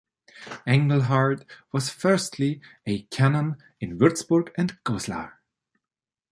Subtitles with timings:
[0.65, 5.39] Engelhard was firstly a canon in Würzburg and Goslar.